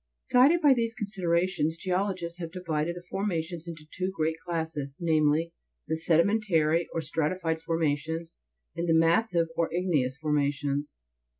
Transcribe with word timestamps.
25. 0.31 0.33
Guided 0.49 0.61
by 0.63 0.73
these 0.73 0.95
considerations, 0.95 1.77
geologists 1.77 2.39
have 2.39 2.51
divided 2.51 2.95
the 2.95 3.03
formations 3.07 3.67
into 3.67 3.85
two 3.95 4.09
great 4.09 4.33
classes; 4.43 4.97
namely, 4.99 5.53
the 5.87 5.95
sedimentary, 5.95 6.89
or 6.91 7.01
stratified 7.01 7.61
formations, 7.61 8.39
and 8.75 8.89
the 8.89 8.95
massif 8.95 9.49
or 9.55 9.71
igneous 9.71 10.17
formations. 10.17 10.97